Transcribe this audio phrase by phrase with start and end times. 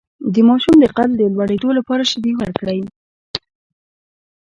[0.33, 2.81] د ماشوم د قد د لوړیدو لپاره شیدې ورکړئ